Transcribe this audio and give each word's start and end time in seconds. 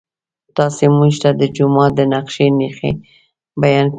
تاسو 0.57 0.83
موږ 0.97 1.13
ته 1.21 1.29
د 1.39 1.41
جومات 1.55 1.91
د 1.97 2.01
نقشې 2.13 2.47
نښې 2.57 2.91
بیان 3.61 3.87
کړئ. 3.87 3.89